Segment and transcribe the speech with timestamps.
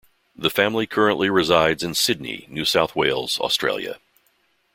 [0.35, 3.99] The family currently resides in Sydney, New South Wales, Australia.